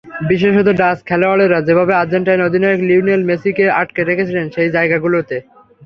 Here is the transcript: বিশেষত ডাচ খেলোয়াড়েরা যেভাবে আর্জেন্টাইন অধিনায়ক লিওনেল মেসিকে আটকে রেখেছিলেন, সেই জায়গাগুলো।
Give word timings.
বিশেষত 0.29 0.67
ডাচ 0.79 0.97
খেলোয়াড়েরা 1.07 1.59
যেভাবে 1.67 1.93
আর্জেন্টাইন 1.95 2.41
অধিনায়ক 2.43 2.81
লিওনেল 2.89 3.21
মেসিকে 3.29 3.65
আটকে 3.81 4.01
রেখেছিলেন, 4.03 4.45
সেই 4.55 4.69
জায়গাগুলো। 4.75 5.17